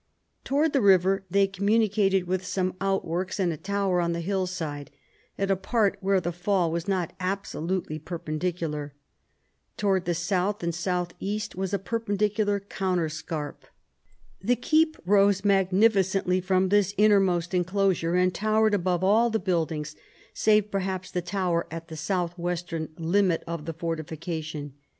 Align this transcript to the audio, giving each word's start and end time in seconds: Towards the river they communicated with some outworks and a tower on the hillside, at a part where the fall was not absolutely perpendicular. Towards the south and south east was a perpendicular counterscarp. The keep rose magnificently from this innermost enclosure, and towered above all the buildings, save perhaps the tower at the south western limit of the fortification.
Towards 0.43 0.73
the 0.73 0.81
river 0.81 1.25
they 1.29 1.45
communicated 1.45 2.25
with 2.25 2.43
some 2.43 2.73
outworks 2.81 3.39
and 3.39 3.53
a 3.53 3.55
tower 3.55 4.01
on 4.01 4.13
the 4.13 4.19
hillside, 4.19 4.89
at 5.37 5.51
a 5.51 5.55
part 5.55 5.99
where 6.01 6.19
the 6.19 6.31
fall 6.31 6.71
was 6.71 6.87
not 6.87 7.13
absolutely 7.19 7.99
perpendicular. 7.99 8.95
Towards 9.77 10.07
the 10.07 10.15
south 10.15 10.63
and 10.63 10.73
south 10.73 11.13
east 11.19 11.53
was 11.55 11.71
a 11.71 11.77
perpendicular 11.77 12.59
counterscarp. 12.59 13.57
The 14.41 14.55
keep 14.55 14.97
rose 15.05 15.45
magnificently 15.45 16.41
from 16.41 16.69
this 16.69 16.95
innermost 16.97 17.53
enclosure, 17.53 18.15
and 18.15 18.33
towered 18.33 18.73
above 18.73 19.03
all 19.03 19.29
the 19.29 19.37
buildings, 19.37 19.95
save 20.33 20.71
perhaps 20.71 21.11
the 21.11 21.21
tower 21.21 21.67
at 21.69 21.89
the 21.89 21.95
south 21.95 22.35
western 22.39 22.89
limit 22.97 23.43
of 23.45 23.65
the 23.65 23.73
fortification. 23.73 24.73